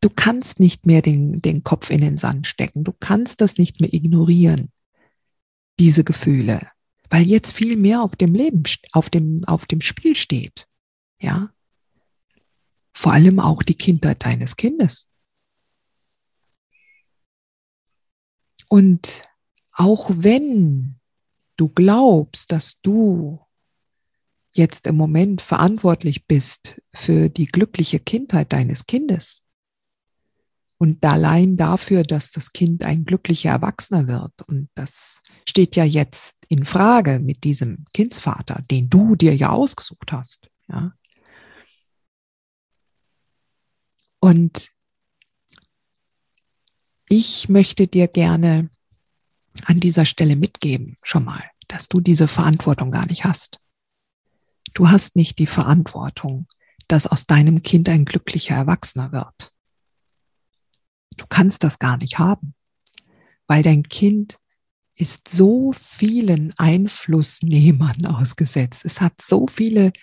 Du 0.00 0.10
kannst 0.10 0.60
nicht 0.60 0.86
mehr 0.86 1.02
den, 1.02 1.40
den 1.40 1.64
Kopf 1.64 1.90
in 1.90 2.00
den 2.00 2.16
Sand 2.16 2.46
stecken. 2.46 2.84
Du 2.84 2.92
kannst 2.92 3.40
das 3.40 3.56
nicht 3.56 3.80
mehr 3.80 3.92
ignorieren, 3.92 4.70
diese 5.78 6.04
Gefühle, 6.04 6.68
weil 7.10 7.22
jetzt 7.22 7.52
viel 7.52 7.76
mehr 7.76 8.02
auf 8.02 8.16
dem 8.16 8.34
Leben, 8.34 8.64
auf 8.92 9.10
dem, 9.10 9.44
auf 9.46 9.66
dem 9.66 9.80
Spiel 9.80 10.16
steht. 10.16 10.66
Ja. 11.20 11.50
Vor 12.92 13.12
allem 13.12 13.40
auch 13.40 13.62
die 13.62 13.74
Kindheit 13.74 14.24
deines 14.24 14.56
Kindes. 14.56 15.08
Und 18.68 19.28
auch 19.72 20.10
wenn 20.12 20.98
du 21.56 21.68
glaubst, 21.68 22.52
dass 22.52 22.80
du 22.80 23.45
jetzt 24.56 24.86
im 24.86 24.96
Moment 24.96 25.42
verantwortlich 25.42 26.26
bist 26.26 26.80
für 26.94 27.28
die 27.28 27.46
glückliche 27.46 28.00
Kindheit 28.00 28.52
deines 28.52 28.86
Kindes 28.86 29.42
und 30.78 31.04
allein 31.04 31.56
dafür, 31.56 32.02
dass 32.02 32.32
das 32.32 32.52
Kind 32.52 32.84
ein 32.84 33.04
glücklicher 33.04 33.50
Erwachsener 33.50 34.08
wird 34.08 34.42
und 34.46 34.68
das 34.74 35.22
steht 35.48 35.76
ja 35.76 35.84
jetzt 35.84 36.36
in 36.48 36.64
Frage 36.64 37.18
mit 37.18 37.44
diesem 37.44 37.84
Kindsvater, 37.94 38.62
den 38.70 38.90
du 38.90 39.16
dir 39.16 39.34
ja 39.34 39.50
ausgesucht 39.50 40.12
hast, 40.12 40.48
ja. 40.68 40.92
Und 44.20 44.70
ich 47.08 47.48
möchte 47.48 47.86
dir 47.86 48.08
gerne 48.08 48.70
an 49.64 49.78
dieser 49.78 50.04
Stelle 50.04 50.36
mitgeben, 50.36 50.96
schon 51.02 51.24
mal, 51.24 51.44
dass 51.68 51.88
du 51.88 52.00
diese 52.00 52.26
Verantwortung 52.26 52.90
gar 52.90 53.06
nicht 53.06 53.24
hast. 53.24 53.60
Du 54.76 54.90
hast 54.90 55.16
nicht 55.16 55.38
die 55.38 55.46
Verantwortung, 55.46 56.46
dass 56.86 57.06
aus 57.06 57.24
deinem 57.24 57.62
Kind 57.62 57.88
ein 57.88 58.04
glücklicher 58.04 58.56
Erwachsener 58.56 59.10
wird. 59.10 59.50
Du 61.16 61.24
kannst 61.26 61.64
das 61.64 61.78
gar 61.78 61.96
nicht 61.96 62.18
haben, 62.18 62.52
weil 63.46 63.62
dein 63.62 63.84
Kind 63.84 64.38
ist 64.94 65.28
so 65.28 65.72
vielen 65.72 66.52
Einflussnehmern 66.58 68.04
ausgesetzt. 68.04 68.84
Es 68.84 69.00
hat 69.00 69.14
so 69.22 69.46
viele 69.46 69.94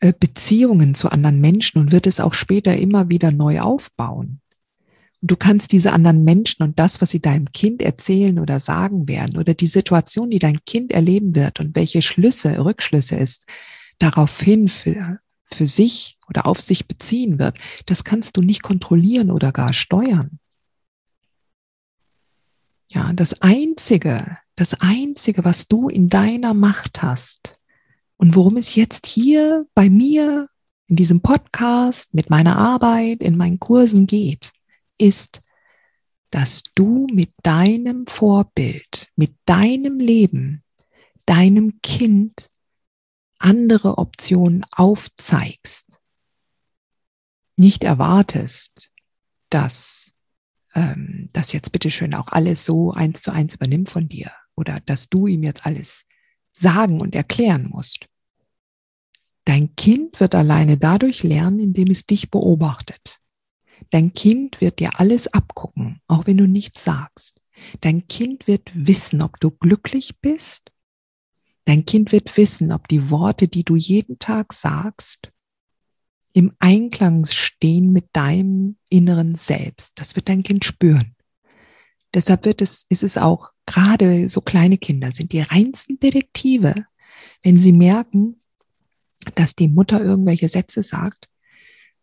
äh, 0.00 0.12
Beziehungen 0.12 0.94
zu 0.94 1.10
anderen 1.10 1.40
Menschen 1.40 1.78
und 1.78 1.90
wird 1.90 2.06
es 2.06 2.20
auch 2.20 2.34
später 2.34 2.76
immer 2.76 3.08
wieder 3.08 3.30
neu 3.30 3.60
aufbauen. 3.60 4.42
Du 5.22 5.34
kannst 5.34 5.72
diese 5.72 5.94
anderen 5.94 6.24
Menschen 6.24 6.62
und 6.62 6.78
das, 6.78 7.00
was 7.00 7.08
sie 7.08 7.20
deinem 7.20 7.52
Kind 7.52 7.80
erzählen 7.80 8.38
oder 8.38 8.60
sagen 8.60 9.08
werden 9.08 9.38
oder 9.38 9.54
die 9.54 9.66
Situation, 9.66 10.28
die 10.28 10.40
dein 10.40 10.62
Kind 10.66 10.92
erleben 10.92 11.34
wird 11.34 11.58
und 11.58 11.74
welche 11.74 12.02
Schlüsse, 12.02 12.62
Rückschlüsse 12.62 13.16
es 13.18 13.46
daraufhin 13.98 14.68
für, 14.68 15.20
für 15.52 15.66
sich 15.66 16.18
oder 16.28 16.46
auf 16.46 16.60
sich 16.60 16.86
beziehen 16.86 17.38
wird, 17.38 17.58
das 17.86 18.04
kannst 18.04 18.36
du 18.36 18.42
nicht 18.42 18.62
kontrollieren 18.62 19.30
oder 19.30 19.52
gar 19.52 19.72
steuern. 19.72 20.38
Ja, 22.88 23.12
das 23.12 23.42
einzige, 23.42 24.38
das 24.56 24.74
einzige, 24.80 25.44
was 25.44 25.68
du 25.68 25.88
in 25.88 26.08
deiner 26.08 26.54
Macht 26.54 27.02
hast 27.02 27.58
und 28.16 28.34
worum 28.34 28.56
es 28.56 28.74
jetzt 28.74 29.06
hier 29.06 29.66
bei 29.74 29.90
mir 29.90 30.48
in 30.86 30.96
diesem 30.96 31.20
Podcast, 31.20 32.14
mit 32.14 32.30
meiner 32.30 32.56
Arbeit, 32.56 33.22
in 33.22 33.36
meinen 33.36 33.60
Kursen 33.60 34.06
geht, 34.06 34.52
ist, 34.96 35.42
dass 36.30 36.62
du 36.74 37.06
mit 37.12 37.30
deinem 37.42 38.06
Vorbild, 38.06 39.08
mit 39.16 39.34
deinem 39.44 39.98
Leben, 39.98 40.62
deinem 41.26 41.80
Kind 41.82 42.50
andere 43.38 43.98
Optionen 43.98 44.64
aufzeigst. 44.70 46.00
Nicht 47.56 47.84
erwartest, 47.84 48.90
dass 49.50 50.12
ähm, 50.74 51.28
das 51.32 51.52
jetzt 51.52 51.72
bitteschön 51.72 52.14
auch 52.14 52.28
alles 52.28 52.64
so 52.64 52.92
eins 52.92 53.22
zu 53.22 53.32
eins 53.32 53.54
übernimmt 53.54 53.90
von 53.90 54.08
dir 54.08 54.30
oder 54.54 54.80
dass 54.80 55.08
du 55.08 55.26
ihm 55.26 55.42
jetzt 55.42 55.66
alles 55.66 56.04
sagen 56.52 57.00
und 57.00 57.14
erklären 57.14 57.68
musst. 57.68 58.06
Dein 59.44 59.74
Kind 59.76 60.20
wird 60.20 60.34
alleine 60.34 60.76
dadurch 60.76 61.22
lernen, 61.22 61.60
indem 61.60 61.90
es 61.90 62.04
dich 62.04 62.30
beobachtet. 62.30 63.18
Dein 63.90 64.12
Kind 64.12 64.60
wird 64.60 64.80
dir 64.80 65.00
alles 65.00 65.28
abgucken, 65.28 66.00
auch 66.06 66.26
wenn 66.26 66.36
du 66.36 66.46
nichts 66.46 66.84
sagst. 66.84 67.40
Dein 67.80 68.06
Kind 68.08 68.46
wird 68.46 68.70
wissen, 68.74 69.22
ob 69.22 69.40
du 69.40 69.50
glücklich 69.50 70.18
bist. 70.20 70.70
Dein 71.68 71.84
Kind 71.84 72.12
wird 72.12 72.34
wissen, 72.38 72.72
ob 72.72 72.88
die 72.88 73.10
Worte, 73.10 73.46
die 73.46 73.62
du 73.62 73.76
jeden 73.76 74.18
Tag 74.18 74.54
sagst, 74.54 75.30
im 76.32 76.54
Einklang 76.60 77.26
stehen 77.26 77.92
mit 77.92 78.06
deinem 78.14 78.78
inneren 78.88 79.34
Selbst. 79.34 79.92
Das 79.96 80.16
wird 80.16 80.30
dein 80.30 80.42
Kind 80.42 80.64
spüren. 80.64 81.14
Deshalb 82.14 82.46
wird 82.46 82.62
es, 82.62 82.86
ist 82.88 83.02
es 83.02 83.18
auch, 83.18 83.50
gerade 83.66 84.30
so 84.30 84.40
kleine 84.40 84.78
Kinder 84.78 85.12
sind 85.12 85.32
die 85.32 85.42
reinsten 85.42 86.00
Detektive, 86.00 86.86
wenn 87.42 87.60
sie 87.60 87.72
merken, 87.72 88.40
dass 89.34 89.54
die 89.54 89.68
Mutter 89.68 90.02
irgendwelche 90.02 90.48
Sätze 90.48 90.82
sagt, 90.82 91.28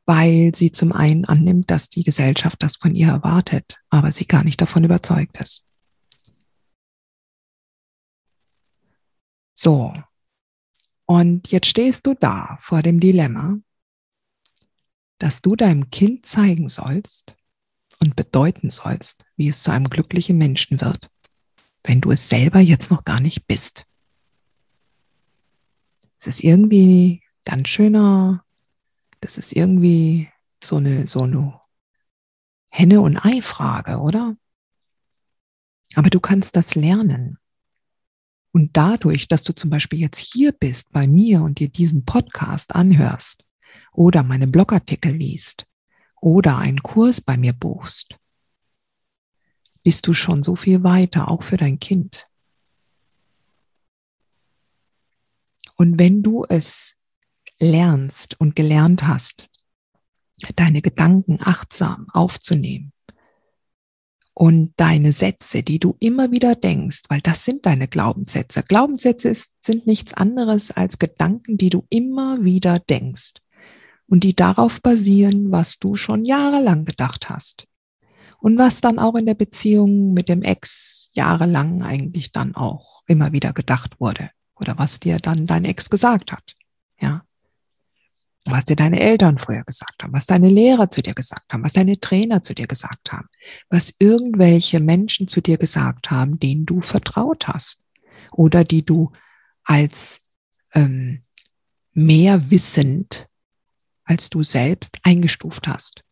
weil 0.05 0.53
sie 0.53 0.73
zum 0.73 0.91
einen 0.91 1.25
annimmt, 1.25 1.71
dass 1.71 1.89
die 1.89 2.03
Gesellschaft 2.03 2.61
das 2.61 2.75
von 2.75 2.93
ihr 2.93 3.07
erwartet, 3.07 3.79
aber 3.89 4.11
sie 4.11 4.27
gar 4.27 4.43
nicht 4.43 4.61
davon 4.61 4.83
überzeugt 4.83 5.39
ist. 5.39 5.65
So, 9.55 9.93
und 11.05 11.51
jetzt 11.51 11.67
stehst 11.67 12.05
du 12.05 12.13
da 12.13 12.57
vor 12.61 12.83
dem 12.83 12.99
Dilemma, 12.99 13.57
dass 15.17 15.41
du 15.41 15.55
deinem 15.55 15.89
Kind 15.89 16.27
zeigen 16.27 16.69
sollst 16.69 17.35
und 17.99 18.15
bedeuten 18.15 18.69
sollst, 18.69 19.25
wie 19.35 19.49
es 19.49 19.63
zu 19.63 19.71
einem 19.71 19.89
glücklichen 19.89 20.37
Menschen 20.37 20.81
wird, 20.81 21.09
wenn 21.83 22.01
du 22.01 22.11
es 22.11 22.29
selber 22.29 22.59
jetzt 22.59 22.91
noch 22.91 23.05
gar 23.05 23.19
nicht 23.19 23.47
bist. 23.47 23.85
Es 26.19 26.27
ist 26.27 26.43
irgendwie 26.43 27.23
ganz 27.45 27.69
schöner 27.69 28.45
das 29.25 29.39
ist 29.39 29.53
irgendwie 29.53 30.29
so 30.63 30.77
eine, 30.77 31.07
so 31.07 31.23
eine 31.23 31.59
Henne- 32.69 33.01
und 33.01 33.17
Ei-Frage, 33.17 33.97
oder? 33.97 34.37
Aber 35.95 36.11
du 36.11 36.19
kannst 36.19 36.55
das 36.55 36.75
lernen. 36.75 37.39
Und 38.55 38.77
dadurch, 38.77 39.27
dass 39.27 39.43
du 39.43 39.53
zum 39.53 39.69
Beispiel 39.69 39.99
jetzt 39.99 40.17
hier 40.17 40.53
bist 40.53 40.93
bei 40.93 41.07
mir 41.07 41.41
und 41.41 41.59
dir 41.59 41.67
diesen 41.67 42.05
Podcast 42.05 42.73
anhörst 42.73 43.43
oder 43.91 44.23
meine 44.23 44.47
Blogartikel 44.47 45.11
liest 45.11 45.67
oder 46.21 46.57
einen 46.59 46.81
Kurs 46.81 47.19
bei 47.19 47.35
mir 47.35 47.51
buchst, 47.51 48.17
bist 49.83 50.07
du 50.07 50.13
schon 50.13 50.41
so 50.41 50.55
viel 50.55 50.83
weiter, 50.83 51.27
auch 51.27 51.43
für 51.43 51.57
dein 51.57 51.81
Kind. 51.81 52.29
Und 55.75 55.99
wenn 55.99 56.23
du 56.23 56.45
es 56.47 56.95
lernst 57.59 58.39
und 58.39 58.55
gelernt 58.55 59.05
hast, 59.05 59.49
deine 60.55 60.81
Gedanken 60.81 61.39
achtsam 61.41 62.07
aufzunehmen 62.13 62.93
und 64.35 64.73
deine 64.75 65.13
Sätze, 65.13 65.63
die 65.63 65.79
du 65.79 65.95
immer 66.01 66.29
wieder 66.29 66.55
denkst, 66.55 67.03
weil 67.07 67.21
das 67.21 67.45
sind 67.45 67.65
deine 67.65 67.87
Glaubenssätze. 67.87 68.63
Glaubenssätze 68.63 69.29
ist, 69.29 69.53
sind 69.65 69.87
nichts 69.87 70.13
anderes 70.13 70.71
als 70.71 70.99
Gedanken, 70.99 71.57
die 71.57 71.69
du 71.69 71.85
immer 71.89 72.43
wieder 72.43 72.79
denkst 72.79 73.35
und 74.07 74.25
die 74.25 74.35
darauf 74.35 74.81
basieren, 74.81 75.51
was 75.51 75.79
du 75.79 75.95
schon 75.95 76.25
jahrelang 76.25 76.83
gedacht 76.83 77.29
hast 77.29 77.65
und 78.39 78.57
was 78.57 78.81
dann 78.81 78.99
auch 78.99 79.15
in 79.15 79.25
der 79.25 79.35
Beziehung 79.35 80.13
mit 80.13 80.27
dem 80.27 80.43
Ex 80.43 81.09
jahrelang 81.13 81.81
eigentlich 81.81 82.33
dann 82.33 82.55
auch 82.55 83.03
immer 83.07 83.31
wieder 83.31 83.53
gedacht 83.53 84.01
wurde 84.01 84.31
oder 84.59 84.77
was 84.77 84.99
dir 84.99 85.17
dann 85.17 85.45
dein 85.45 85.63
Ex 85.63 85.89
gesagt 85.89 86.33
hat. 86.33 86.55
Ja 86.99 87.23
was 88.53 88.65
dir 88.65 88.75
deine 88.75 88.99
Eltern 88.99 89.37
früher 89.37 89.63
gesagt 89.63 90.03
haben, 90.03 90.13
was 90.13 90.27
deine 90.27 90.49
Lehrer 90.49 90.91
zu 90.91 91.01
dir 91.01 91.13
gesagt 91.13 91.51
haben, 91.51 91.63
was 91.63 91.73
deine 91.73 91.99
Trainer 91.99 92.43
zu 92.43 92.53
dir 92.53 92.67
gesagt 92.67 93.11
haben, 93.11 93.27
was 93.69 93.93
irgendwelche 93.99 94.79
Menschen 94.79 95.27
zu 95.27 95.41
dir 95.41 95.57
gesagt 95.57 96.11
haben, 96.11 96.39
denen 96.39 96.65
du 96.65 96.81
vertraut 96.81 97.47
hast 97.47 97.79
oder 98.31 98.63
die 98.63 98.85
du 98.85 99.11
als 99.63 100.21
ähm, 100.73 101.23
mehr 101.93 102.51
wissend 102.51 103.27
als 104.05 104.29
du 104.29 104.43
selbst 104.43 104.99
eingestuft 105.03 105.67
hast. 105.67 106.03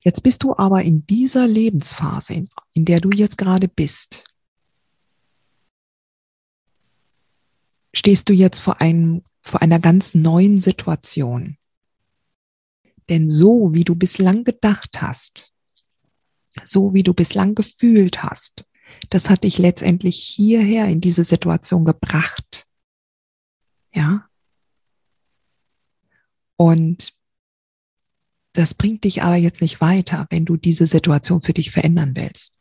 Jetzt 0.00 0.22
bist 0.22 0.42
du 0.42 0.54
aber 0.54 0.82
in 0.82 1.06
dieser 1.06 1.48
Lebensphase, 1.48 2.34
in, 2.34 2.48
in 2.74 2.84
der 2.84 3.00
du 3.00 3.10
jetzt 3.10 3.38
gerade 3.38 3.68
bist, 3.68 4.26
stehst 7.94 8.28
du 8.28 8.34
jetzt 8.34 8.58
vor 8.58 8.82
einem, 8.82 9.24
vor 9.44 9.62
einer 9.62 9.78
ganz 9.78 10.14
neuen 10.14 10.58
Situation. 10.60 11.58
Denn 13.08 13.28
so 13.28 13.74
wie 13.74 13.84
du 13.84 13.94
bislang 13.94 14.44
gedacht 14.44 15.02
hast, 15.02 15.52
so 16.64 16.94
wie 16.94 17.02
du 17.02 17.12
bislang 17.12 17.54
gefühlt 17.54 18.22
hast, 18.22 18.64
das 19.10 19.28
hat 19.28 19.44
dich 19.44 19.58
letztendlich 19.58 20.18
hierher 20.18 20.88
in 20.88 21.00
diese 21.00 21.24
Situation 21.24 21.84
gebracht. 21.84 22.66
Ja? 23.92 24.28
Und 26.56 27.12
das 28.52 28.74
bringt 28.74 29.04
dich 29.04 29.22
aber 29.22 29.36
jetzt 29.36 29.60
nicht 29.60 29.80
weiter, 29.80 30.26
wenn 30.30 30.44
du 30.44 30.56
diese 30.56 30.86
Situation 30.86 31.42
für 31.42 31.52
dich 31.52 31.70
verändern 31.70 32.14
willst. 32.16 32.56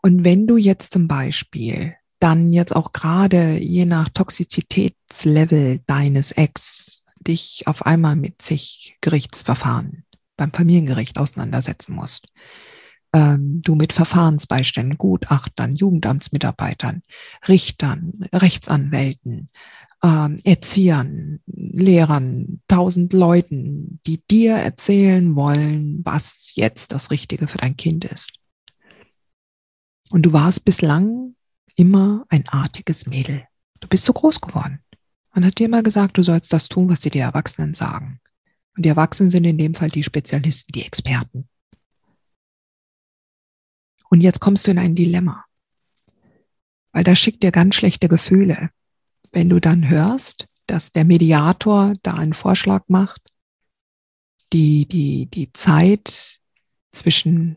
Und 0.00 0.24
wenn 0.24 0.46
du 0.46 0.56
jetzt 0.56 0.92
zum 0.92 1.06
Beispiel 1.06 1.96
dann 2.22 2.52
jetzt 2.52 2.74
auch 2.74 2.92
gerade 2.92 3.58
je 3.58 3.84
nach 3.84 4.08
Toxizitätslevel 4.08 5.80
deines 5.86 6.30
Ex 6.32 7.04
dich 7.20 7.64
auf 7.66 7.84
einmal 7.84 8.14
mit 8.16 8.40
zig 8.40 8.96
Gerichtsverfahren 9.00 10.04
beim 10.36 10.52
Familiengericht 10.52 11.18
auseinandersetzen 11.18 11.94
musst, 11.94 12.28
ähm, 13.12 13.60
du 13.62 13.74
mit 13.74 13.92
Verfahrensbeiständen, 13.92 14.98
Gutachtern, 14.98 15.74
Jugendamtsmitarbeitern, 15.74 17.02
Richtern, 17.48 18.12
Rechtsanwälten, 18.32 19.50
ähm, 20.02 20.38
Erziehern, 20.44 21.40
Lehrern, 21.46 22.62
tausend 22.68 23.12
Leuten, 23.12 24.00
die 24.06 24.22
dir 24.30 24.54
erzählen 24.54 25.34
wollen, 25.34 26.00
was 26.04 26.52
jetzt 26.54 26.92
das 26.92 27.10
Richtige 27.10 27.48
für 27.48 27.58
dein 27.58 27.76
Kind 27.76 28.04
ist. 28.04 28.32
Und 30.10 30.22
du 30.22 30.32
warst 30.32 30.64
bislang 30.64 31.34
immer 31.76 32.24
ein 32.28 32.48
artiges 32.48 33.06
Mädel. 33.06 33.46
Du 33.80 33.88
bist 33.88 34.04
so 34.04 34.12
groß 34.12 34.40
geworden. 34.40 34.80
Man 35.34 35.44
hat 35.44 35.58
dir 35.58 35.66
immer 35.66 35.82
gesagt, 35.82 36.18
du 36.18 36.22
sollst 36.22 36.52
das 36.52 36.68
tun, 36.68 36.88
was 36.88 37.00
dir 37.00 37.10
die 37.10 37.18
Erwachsenen 37.18 37.74
sagen. 37.74 38.20
Und 38.76 38.84
die 38.84 38.90
Erwachsenen 38.90 39.30
sind 39.30 39.44
in 39.44 39.58
dem 39.58 39.74
Fall 39.74 39.90
die 39.90 40.02
Spezialisten, 40.02 40.72
die 40.72 40.84
Experten. 40.84 41.48
Und 44.08 44.20
jetzt 44.20 44.40
kommst 44.40 44.66
du 44.66 44.70
in 44.70 44.78
ein 44.78 44.94
Dilemma. 44.94 45.44
Weil 46.92 47.04
das 47.04 47.18
schickt 47.18 47.42
dir 47.42 47.50
ganz 47.50 47.74
schlechte 47.74 48.08
Gefühle. 48.08 48.70
Wenn 49.30 49.48
du 49.48 49.58
dann 49.58 49.88
hörst, 49.88 50.48
dass 50.66 50.92
der 50.92 51.04
Mediator 51.04 51.94
da 52.02 52.14
einen 52.14 52.34
Vorschlag 52.34 52.84
macht, 52.88 53.22
die, 54.52 54.86
die, 54.86 55.26
die 55.26 55.52
Zeit 55.52 56.40
zwischen 56.92 57.56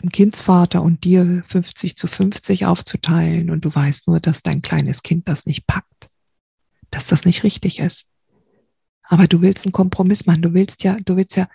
dem 0.00 0.10
Kindsvater 0.10 0.82
und 0.82 1.04
dir 1.04 1.44
50 1.48 1.96
zu 1.96 2.06
50 2.06 2.66
aufzuteilen 2.66 3.50
und 3.50 3.64
du 3.64 3.74
weißt 3.74 4.08
nur, 4.08 4.20
dass 4.20 4.42
dein 4.42 4.62
kleines 4.62 5.02
Kind 5.02 5.28
das 5.28 5.46
nicht 5.46 5.66
packt, 5.66 6.08
dass 6.90 7.08
das 7.08 7.24
nicht 7.24 7.44
richtig 7.44 7.78
ist. 7.78 8.06
Aber 9.02 9.26
du 9.26 9.42
willst 9.42 9.66
einen 9.66 9.72
Kompromiss 9.72 10.26
machen. 10.26 10.42
Du 10.42 10.54
willst 10.54 10.84
ja, 10.84 10.96
du 11.04 11.16
willst 11.16 11.36
ja, 11.36 11.48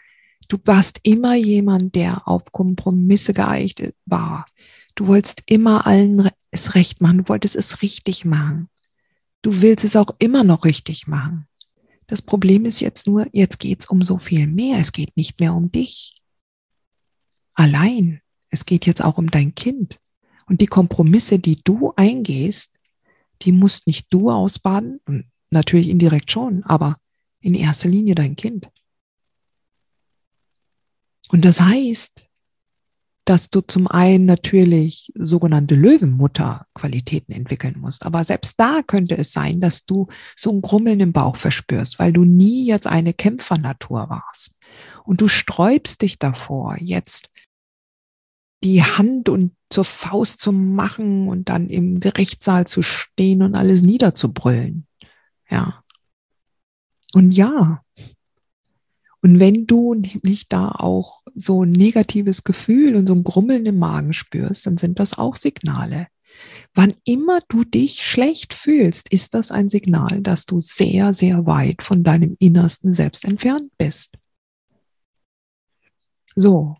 du 0.47 0.59
warst 0.65 0.99
immer 1.03 1.35
jemand, 1.35 1.95
der 1.95 2.27
auf 2.27 2.51
Kompromisse 2.51 3.33
geeicht 3.33 3.81
war. 4.05 4.45
Du 4.93 5.07
wolltest 5.07 5.43
immer 5.47 5.87
allen 5.87 6.29
es 6.51 6.75
recht 6.75 7.01
machen. 7.01 7.19
Du 7.19 7.29
wolltest 7.29 7.55
es 7.55 7.81
richtig 7.81 8.25
machen. 8.25 8.69
Du 9.41 9.61
willst 9.61 9.85
es 9.85 9.95
auch 9.95 10.15
immer 10.19 10.43
noch 10.43 10.65
richtig 10.65 11.07
machen. 11.07 11.47
Das 12.07 12.21
Problem 12.21 12.65
ist 12.65 12.79
jetzt 12.79 13.05
nur, 13.05 13.27
jetzt 13.31 13.59
geht 13.59 13.81
es 13.81 13.85
um 13.87 14.01
so 14.01 14.17
viel 14.17 14.47
mehr. 14.47 14.79
Es 14.79 14.91
geht 14.91 15.15
nicht 15.17 15.39
mehr 15.39 15.53
um 15.53 15.71
dich. 15.71 16.21
Allein. 17.53 18.21
Es 18.49 18.65
geht 18.65 18.85
jetzt 18.85 19.03
auch 19.03 19.17
um 19.17 19.29
dein 19.29 19.55
Kind. 19.55 19.99
Und 20.45 20.61
die 20.61 20.67
Kompromisse, 20.67 21.39
die 21.39 21.57
du 21.63 21.93
eingehst, 21.95 22.73
die 23.41 23.51
musst 23.51 23.87
nicht 23.87 24.07
du 24.09 24.31
ausbaden, 24.31 24.99
natürlich 25.51 25.89
indirekt 25.89 26.31
schon, 26.31 26.63
aber 26.63 26.95
in 27.41 27.53
erster 27.53 27.89
Linie 27.89 28.15
dein 28.15 28.35
Kind. 28.35 28.69
Und 31.29 31.43
das 31.43 31.59
heißt, 31.59 32.29
dass 33.25 33.49
du 33.49 33.59
zum 33.59 33.87
einen 33.87 34.25
natürlich 34.25 35.11
sogenannte 35.15 35.75
Löwenmutter-Qualitäten 35.75 37.33
entwickeln 37.33 37.75
musst. 37.77 38.05
Aber 38.05 38.23
selbst 38.23 38.57
da 38.57 38.81
könnte 38.87 39.17
es 39.17 39.33
sein, 39.33 39.59
dass 39.59 39.85
du 39.85 40.07
so 40.37 40.49
ein 40.51 40.61
Grummeln 40.61 41.01
im 41.01 41.11
Bauch 41.11 41.35
verspürst, 41.35 41.99
weil 41.99 42.13
du 42.13 42.23
nie 42.23 42.65
jetzt 42.65 42.87
eine 42.87 43.13
Kämpfernatur 43.13 44.09
warst. 44.09 44.51
Und 45.03 45.19
du 45.19 45.27
sträubst 45.27 46.03
dich 46.03 46.19
davor, 46.19 46.77
jetzt 46.79 47.29
die 48.67 48.83
Hand 48.83 49.29
und 49.29 49.53
zur 49.69 49.85
Faust 49.85 50.41
zu 50.41 50.51
machen 50.51 51.29
und 51.29 51.47
dann 51.47 51.69
im 51.69 51.99
Gerichtssaal 52.01 52.67
zu 52.67 52.83
stehen 52.83 53.41
und 53.41 53.55
alles 53.55 53.81
niederzubrüllen. 53.81 54.85
Ja. 55.49 55.83
Und 57.13 57.31
ja. 57.31 57.81
Und 59.21 59.39
wenn 59.39 59.65
du 59.67 59.93
nämlich 59.93 60.47
da 60.49 60.69
auch 60.69 61.21
so 61.33 61.63
ein 61.63 61.71
negatives 61.71 62.43
Gefühl 62.43 62.95
und 62.95 63.07
so 63.07 63.13
ein 63.13 63.23
Grummeln 63.23 63.65
im 63.65 63.79
Magen 63.79 64.13
spürst, 64.13 64.65
dann 64.67 64.77
sind 64.77 64.99
das 64.99 65.17
auch 65.17 65.35
Signale. 65.37 66.07
Wann 66.73 66.93
immer 67.05 67.39
du 67.47 67.63
dich 67.63 68.05
schlecht 68.05 68.53
fühlst, 68.53 69.11
ist 69.11 69.33
das 69.33 69.51
ein 69.51 69.69
Signal, 69.69 70.21
dass 70.21 70.45
du 70.45 70.59
sehr, 70.59 71.13
sehr 71.13 71.45
weit 71.45 71.83
von 71.83 72.03
deinem 72.03 72.35
innersten 72.39 72.93
Selbst 72.93 73.25
entfernt 73.25 73.71
bist. 73.77 74.13
So, 76.35 76.75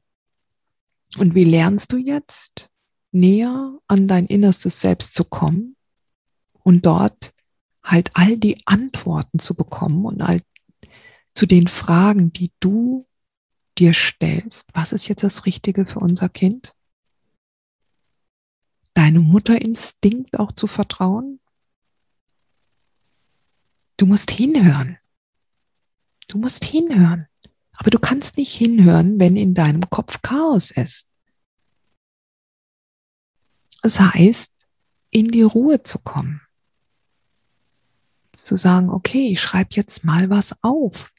und 1.18 1.36
wie 1.36 1.44
lernst 1.44 1.92
du 1.92 1.98
jetzt 1.98 2.70
näher 3.12 3.78
an 3.88 4.08
dein 4.08 4.28
innerstes 4.28 4.82
Selbst 4.82 5.16
zu 5.16 5.24
kommen 5.24 5.76
und 6.64 6.86
dort 6.86 7.34
halt 7.84 8.12
all 8.16 8.38
die 8.38 8.62
Antworten 8.66 9.40
zu 9.40 9.56
bekommen 9.56 10.06
und 10.06 10.22
all 10.22 10.42
zu 11.34 11.46
den 11.46 11.68
Fragen, 11.68 12.34
die 12.34 12.52
du 12.60 13.08
dir 13.78 13.94
stellst. 13.94 14.70
Was 14.74 14.92
ist 14.92 15.08
jetzt 15.08 15.24
das 15.24 15.46
Richtige 15.46 15.86
für 15.86 16.00
unser 16.00 16.30
Kind? 16.30 16.76
Deinem 18.94 19.24
Mutterinstinkt 19.24 20.40
auch 20.40 20.52
zu 20.52 20.68
vertrauen? 20.68 21.40
Du 23.98 24.06
musst 24.06 24.32
hinhören. 24.32 24.98
Du 26.28 26.38
musst 26.38 26.66
hinhören. 26.66 27.28
Aber 27.74 27.92
du 27.92 28.00
kannst 28.00 28.38
nicht 28.38 28.54
hinhören, 28.54 29.20
wenn 29.20 29.38
in 29.38 29.54
deinem 29.54 29.90
Kopf 29.90 30.22
Chaos 30.22 30.72
ist. 30.72 31.07
Es 33.88 34.02
heißt, 34.02 34.68
in 35.12 35.30
die 35.30 35.44
Ruhe 35.44 35.82
zu 35.82 35.98
kommen. 36.00 36.42
Zu 38.36 38.58
sagen, 38.58 38.90
okay, 38.90 39.30
ich 39.32 39.40
schreibe 39.40 39.70
jetzt 39.76 40.04
mal 40.04 40.30
was 40.30 40.62
auf. 40.62 41.14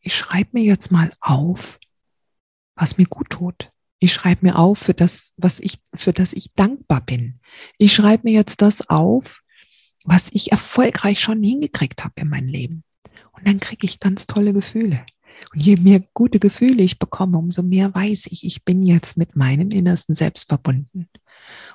Ich 0.00 0.14
schreibe 0.14 0.50
mir 0.52 0.64
jetzt 0.64 0.92
mal 0.92 1.14
auf, 1.18 1.78
was 2.74 2.98
mir 2.98 3.06
gut 3.06 3.30
tut. 3.30 3.72
Ich 4.00 4.12
schreibe 4.12 4.44
mir 4.44 4.58
auf 4.58 4.80
für 4.80 4.92
das, 4.92 5.32
was 5.38 5.60
ich, 5.60 5.78
für 5.94 6.12
das 6.12 6.34
ich 6.34 6.52
dankbar 6.52 7.00
bin. 7.00 7.40
Ich 7.78 7.94
schreibe 7.94 8.24
mir 8.24 8.34
jetzt 8.34 8.60
das 8.60 8.86
auf, 8.90 9.40
was 10.04 10.28
ich 10.30 10.52
erfolgreich 10.52 11.20
schon 11.20 11.42
hingekriegt 11.42 12.04
habe 12.04 12.20
in 12.20 12.28
meinem 12.28 12.48
Leben. 12.48 12.84
Und 13.32 13.48
dann 13.48 13.60
kriege 13.60 13.86
ich 13.86 13.98
ganz 13.98 14.26
tolle 14.26 14.52
Gefühle. 14.52 15.06
Und 15.54 15.62
je 15.62 15.76
mehr 15.76 16.02
gute 16.12 16.38
Gefühle 16.38 16.82
ich 16.82 16.98
bekomme, 16.98 17.38
umso 17.38 17.62
mehr 17.62 17.94
weiß 17.94 18.26
ich, 18.26 18.44
ich 18.44 18.62
bin 18.62 18.82
jetzt 18.82 19.16
mit 19.16 19.36
meinem 19.36 19.70
innersten 19.70 20.14
Selbst 20.14 20.50
verbunden. 20.50 21.08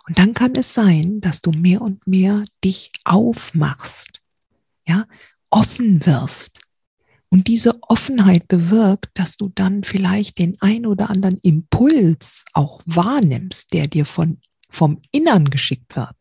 Und 0.09 0.19
dann 0.19 0.33
kann 0.33 0.55
es 0.55 0.73
sein, 0.73 1.21
dass 1.21 1.41
du 1.41 1.51
mehr 1.51 1.81
und 1.81 2.05
mehr 2.05 2.43
dich 2.63 2.91
aufmachst, 3.05 4.19
ja, 4.85 5.07
offen 5.49 6.05
wirst. 6.05 6.59
Und 7.29 7.47
diese 7.47 7.81
Offenheit 7.83 8.47
bewirkt, 8.47 9.11
dass 9.13 9.37
du 9.37 9.49
dann 9.55 9.85
vielleicht 9.85 10.39
den 10.39 10.59
ein 10.61 10.85
oder 10.85 11.09
anderen 11.09 11.37
Impuls 11.37 12.43
auch 12.53 12.81
wahrnimmst, 12.85 13.71
der 13.71 13.87
dir 13.87 14.05
von, 14.05 14.39
vom 14.69 15.01
Innern 15.11 15.51
geschickt 15.51 15.95
wird, 15.95 16.15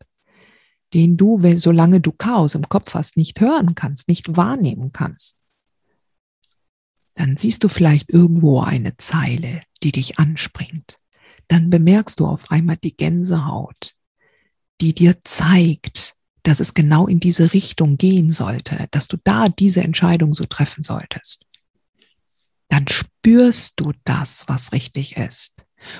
den 0.93 1.17
du, 1.17 1.41
solange 1.57 1.99
du 1.99 2.13
Chaos 2.13 2.55
im 2.55 2.69
Kopf 2.69 2.93
hast, 2.93 3.17
nicht 3.17 3.41
hören 3.41 3.75
kannst, 3.75 4.07
nicht 4.07 4.37
wahrnehmen 4.37 4.91
kannst 4.93 5.35
dann 7.19 7.35
siehst 7.35 7.65
du 7.65 7.67
vielleicht 7.67 8.09
irgendwo 8.09 8.61
eine 8.61 8.95
Zeile, 8.95 9.61
die 9.83 9.91
dich 9.91 10.19
anspringt. 10.19 10.95
Dann 11.49 11.69
bemerkst 11.69 12.21
du 12.21 12.27
auf 12.27 12.49
einmal 12.49 12.77
die 12.77 12.95
Gänsehaut, 12.95 13.95
die 14.79 14.93
dir 14.93 15.19
zeigt, 15.21 16.15
dass 16.43 16.61
es 16.61 16.73
genau 16.73 17.07
in 17.07 17.19
diese 17.19 17.53
Richtung 17.53 17.97
gehen 17.97 18.31
sollte, 18.31 18.87
dass 18.91 19.09
du 19.09 19.17
da 19.23 19.49
diese 19.49 19.81
Entscheidung 19.81 20.33
so 20.33 20.45
treffen 20.45 20.83
solltest. 20.83 21.45
Dann 22.69 22.87
spürst 22.87 23.79
du 23.79 23.91
das, 24.05 24.45
was 24.47 24.71
richtig 24.71 25.17
ist. 25.17 25.55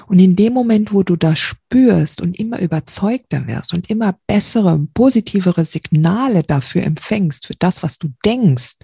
Und 0.07 0.19
in 0.19 0.35
dem 0.35 0.53
Moment, 0.53 0.93
wo 0.93 1.03
du 1.03 1.15
das 1.15 1.39
spürst 1.39 2.21
und 2.21 2.37
immer 2.37 2.59
überzeugter 2.59 3.47
wirst 3.47 3.73
und 3.73 3.89
immer 3.89 4.19
bessere, 4.27 4.77
positivere 4.93 5.65
Signale 5.65 6.43
dafür 6.43 6.83
empfängst, 6.83 7.47
für 7.47 7.55
das, 7.55 7.81
was 7.81 7.97
du 7.97 8.09
denkst, 8.23 8.75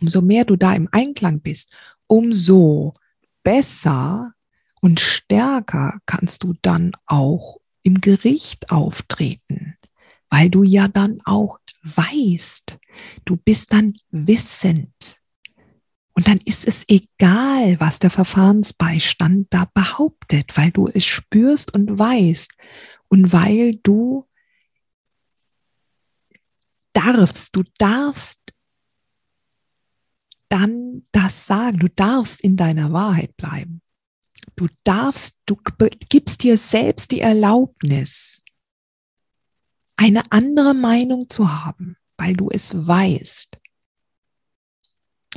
umso 0.00 0.22
mehr 0.22 0.44
du 0.44 0.56
da 0.56 0.74
im 0.74 0.88
Einklang 0.92 1.40
bist, 1.40 1.72
umso 2.06 2.94
besser 3.42 4.32
und 4.86 5.00
stärker 5.00 5.98
kannst 6.06 6.44
du 6.44 6.54
dann 6.62 6.92
auch 7.06 7.58
im 7.82 8.00
Gericht 8.00 8.70
auftreten, 8.70 9.76
weil 10.30 10.48
du 10.48 10.62
ja 10.62 10.86
dann 10.86 11.20
auch 11.24 11.58
weißt, 11.82 12.78
du 13.24 13.36
bist 13.36 13.72
dann 13.72 13.94
wissend. 14.12 15.20
Und 16.12 16.28
dann 16.28 16.38
ist 16.38 16.68
es 16.68 16.84
egal, 16.86 17.80
was 17.80 17.98
der 17.98 18.10
Verfahrensbeistand 18.10 19.48
da 19.50 19.68
behauptet, 19.74 20.56
weil 20.56 20.70
du 20.70 20.86
es 20.86 21.04
spürst 21.04 21.74
und 21.74 21.98
weißt 21.98 22.52
und 23.08 23.32
weil 23.32 23.80
du 23.82 24.28
darfst, 26.92 27.56
du 27.56 27.64
darfst 27.78 28.38
dann 30.48 31.08
das 31.10 31.44
sagen, 31.44 31.80
du 31.80 31.88
darfst 31.88 32.40
in 32.40 32.56
deiner 32.56 32.92
Wahrheit 32.92 33.36
bleiben. 33.36 33.82
Du 34.56 34.68
darfst, 34.84 35.36
du 35.44 35.56
gibst 36.08 36.42
dir 36.42 36.56
selbst 36.56 37.10
die 37.10 37.20
Erlaubnis, 37.20 38.42
eine 39.96 40.30
andere 40.32 40.74
Meinung 40.74 41.28
zu 41.28 41.52
haben, 41.52 41.96
weil 42.16 42.34
du 42.34 42.48
es 42.50 42.74
weißt. 42.74 43.58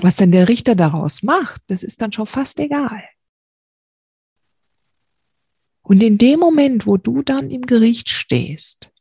Was 0.02 0.16
dann 0.16 0.32
der 0.32 0.48
Richter 0.48 0.76
daraus 0.76 1.22
macht, 1.22 1.62
das 1.68 1.84
ist 1.84 2.02
dann 2.02 2.14
schon 2.14 2.28
fast 2.28 2.60
egal. 2.60 3.04
Und 5.82 6.02
in 6.02 6.18
dem 6.18 6.40
Moment, 6.40 6.86
wo 6.86 6.98
du 6.98 7.22
dann 7.22 7.50
im 7.50 7.64
Gericht 7.64 8.10
stehst 8.10 8.92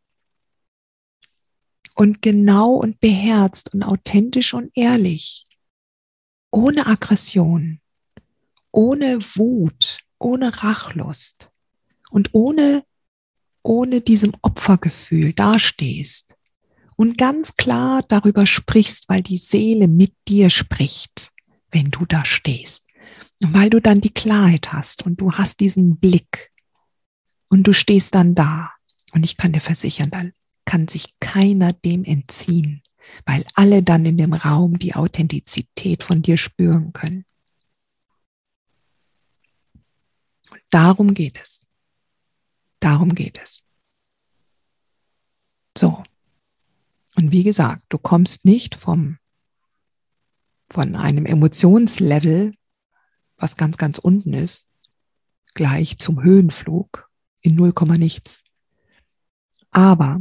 und 1.94 2.22
genau 2.22 2.74
und 2.74 2.98
beherzt 2.98 3.74
und 3.74 3.83
authentisch 3.83 4.54
und 4.54 4.70
ehrlich, 4.74 5.46
ohne 6.50 6.87
Aggression, 6.87 7.81
ohne 8.72 9.20
Wut, 9.37 9.98
ohne 10.18 10.62
Rachlust 10.62 11.50
und 12.11 12.31
ohne, 12.33 12.85
ohne 13.62 14.00
diesem 14.00 14.35
Opfergefühl 14.42 15.33
dastehst 15.33 16.37
und 16.96 17.16
ganz 17.16 17.54
klar 17.54 18.02
darüber 18.09 18.44
sprichst, 18.44 19.09
weil 19.09 19.22
die 19.22 19.37
Seele 19.37 19.87
mit 19.87 20.14
dir 20.26 20.50
spricht, 20.50 21.31
wenn 21.70 21.92
du 21.92 22.04
da 22.07 22.24
stehst. 22.24 22.85
Und 23.40 23.54
weil 23.54 23.70
du 23.70 23.81
dann 23.81 24.00
die 24.00 24.12
Klarheit 24.12 24.72
hast 24.72 25.04
und 25.07 25.20
du 25.20 25.33
hast 25.33 25.61
diesen 25.61 26.00
Blick 26.00 26.50
und 27.48 27.68
du 27.68 27.72
stehst 27.72 28.16
dann 28.16 28.35
da. 28.35 28.72
Und 29.12 29.22
ich 29.24 29.37
kann 29.37 29.52
dir 29.52 29.61
versichern, 29.61 30.11
da 30.11 30.24
kann 30.64 30.88
sich 30.88 31.14
keiner 31.20 31.72
dem 31.72 32.04
entziehen, 32.04 32.83
weil 33.24 33.44
alle 33.54 33.85
dann 33.85 34.04
in 34.04 34.16
dem 34.16 34.35
Raum 34.35 34.78
die 34.78 34.96
Authentizität 34.96 36.02
von 36.02 36.20
dir 36.20 36.37
spüren 36.37 36.92
können. 36.92 37.24
Und 40.50 40.58
darum 40.70 41.14
geht 41.14 41.40
es. 41.40 41.66
Darum 42.81 43.14
geht 43.14 43.40
es. 43.42 43.64
So. 45.76 46.02
Und 47.16 47.33
wie 47.33 47.42
gesagt, 47.42 47.85
du 47.88 47.98
kommst 47.98 48.44
nicht 48.44 48.76
vom, 48.76 49.18
von 50.70 50.94
einem 50.94 51.26
Emotionslevel, 51.26 52.54
was 53.37 53.57
ganz, 53.57 53.76
ganz 53.76 53.98
unten 53.98 54.35
ist, 54.35 54.66
gleich 55.54 55.98
zum 55.98 56.22
Höhenflug 56.22 57.11
in 57.40 57.54
0, 57.54 57.72
nichts. 57.96 58.44
Aber 59.70 60.20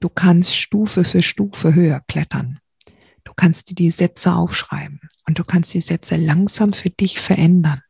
du 0.00 0.08
kannst 0.08 0.56
Stufe 0.56 1.04
für 1.04 1.22
Stufe 1.22 1.74
höher 1.74 2.00
klettern. 2.00 2.58
Du 3.24 3.32
kannst 3.34 3.70
dir 3.70 3.74
die 3.74 3.90
Sätze 3.90 4.34
aufschreiben 4.34 5.00
und 5.26 5.38
du 5.38 5.44
kannst 5.44 5.74
die 5.74 5.80
Sätze 5.80 6.16
langsam 6.16 6.72
für 6.72 6.90
dich 6.90 7.20
verändern. 7.20 7.80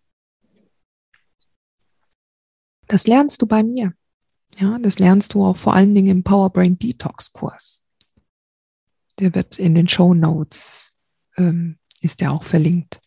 Das 2.88 3.07
lernst 3.07 3.40
du 3.42 3.47
bei 3.47 3.62
mir. 3.62 3.94
Ja, 4.59 4.79
das 4.79 4.99
lernst 4.99 5.35
du 5.35 5.44
auch 5.44 5.57
vor 5.57 5.75
allen 5.75 5.94
Dingen 5.94 6.09
im 6.09 6.23
Power 6.23 6.51
Brain 6.51 6.79
Detox 6.79 7.33
Kurs. 7.33 7.85
Der 9.18 9.35
wird 9.35 9.59
in 9.59 9.75
den 9.75 9.88
Show 9.88 10.14
Notes, 10.14 10.92
ähm, 11.37 11.79
ist 12.01 12.20
der 12.20 12.33
auch 12.33 12.44
verlinkt. 12.44 13.01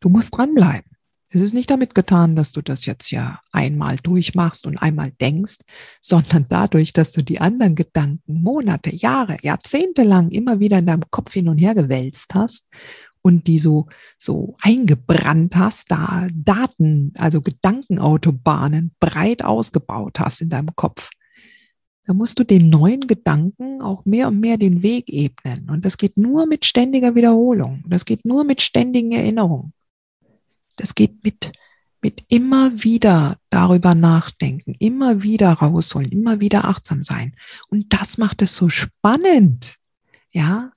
Du 0.00 0.08
musst 0.08 0.36
dranbleiben. 0.36 0.90
Es 1.28 1.40
ist 1.40 1.54
nicht 1.54 1.70
damit 1.70 1.94
getan, 1.94 2.36
dass 2.36 2.52
du 2.52 2.62
das 2.62 2.86
jetzt 2.86 3.10
ja 3.10 3.40
einmal 3.50 3.96
durchmachst 3.96 4.66
und 4.66 4.78
einmal 4.78 5.10
denkst, 5.10 5.58
sondern 6.00 6.46
dadurch, 6.48 6.92
dass 6.92 7.12
du 7.12 7.22
die 7.22 7.40
anderen 7.40 7.74
Gedanken 7.74 8.42
Monate, 8.42 8.94
Jahre, 8.94 9.38
Jahrzehnte 9.42 10.02
lang 10.02 10.30
immer 10.30 10.60
wieder 10.60 10.78
in 10.78 10.86
deinem 10.86 11.10
Kopf 11.10 11.32
hin 11.32 11.48
und 11.48 11.58
her 11.58 11.74
gewälzt 11.74 12.34
hast 12.34 12.66
und 13.26 13.48
die 13.48 13.58
so, 13.58 13.88
so 14.18 14.54
eingebrannt 14.62 15.56
hast, 15.56 15.90
da 15.90 16.28
Daten, 16.32 17.12
also 17.18 17.40
Gedankenautobahnen 17.40 18.92
breit 19.00 19.44
ausgebaut 19.44 20.20
hast 20.20 20.42
in 20.42 20.48
deinem 20.48 20.76
Kopf. 20.76 21.10
Da 22.04 22.14
musst 22.14 22.38
du 22.38 22.44
den 22.44 22.70
neuen 22.70 23.08
Gedanken 23.08 23.82
auch 23.82 24.04
mehr 24.04 24.28
und 24.28 24.38
mehr 24.38 24.58
den 24.58 24.84
Weg 24.84 25.08
ebnen. 25.08 25.68
Und 25.68 25.84
das 25.84 25.96
geht 25.96 26.16
nur 26.16 26.46
mit 26.46 26.64
ständiger 26.64 27.16
Wiederholung. 27.16 27.82
Das 27.88 28.04
geht 28.04 28.24
nur 28.24 28.44
mit 28.44 28.62
ständigen 28.62 29.10
Erinnerungen. 29.10 29.72
Das 30.76 30.94
geht 30.94 31.24
mit, 31.24 31.50
mit 32.00 32.22
immer 32.28 32.80
wieder 32.84 33.38
darüber 33.50 33.96
nachdenken, 33.96 34.76
immer 34.78 35.24
wieder 35.24 35.52
rausholen, 35.52 36.12
immer 36.12 36.38
wieder 36.38 36.66
achtsam 36.66 37.02
sein. 37.02 37.34
Und 37.66 37.92
das 37.92 38.18
macht 38.18 38.40
es 38.40 38.54
so 38.54 38.68
spannend. 38.68 39.74
Ja, 40.32 40.70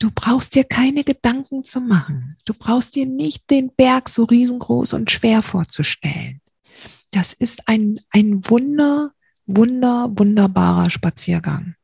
du 0.00 0.10
brauchst 0.10 0.56
dir 0.56 0.64
keine 0.64 1.04
Gedanken 1.04 1.62
zu 1.62 1.80
machen. 1.80 2.36
Du 2.44 2.54
brauchst 2.54 2.96
dir 2.96 3.06
nicht 3.06 3.48
den 3.50 3.72
Berg 3.72 4.08
so 4.08 4.24
riesengroß 4.24 4.94
und 4.94 5.12
schwer 5.12 5.42
vorzustellen. 5.42 6.40
Das 7.12 7.32
ist 7.32 7.68
ein, 7.68 8.00
ein 8.10 8.48
Wunder, 8.48 9.12
wunder, 9.46 10.08
wunderbarer 10.10 10.90
Spaziergang. 10.90 11.76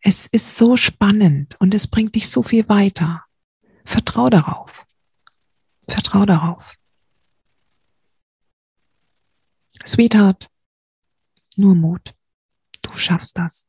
Es 0.00 0.26
ist 0.26 0.56
so 0.56 0.76
spannend 0.76 1.56
und 1.60 1.72
es 1.72 1.86
bringt 1.86 2.14
dich 2.14 2.28
so 2.28 2.42
viel 2.42 2.68
weiter. 2.68 3.24
Vertrau 3.84 4.28
darauf. 4.28 4.84
Vertrau 5.88 6.26
darauf. 6.26 6.74
Sweetheart, 9.86 10.50
nur 11.56 11.76
Mut. 11.76 12.14
Du 12.82 12.96
schaffst 12.96 13.38
das. 13.38 13.68